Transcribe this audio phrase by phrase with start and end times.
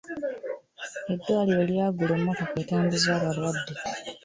[1.13, 3.73] Eddwaliro lyagula emmotoka etambuza abalwadde.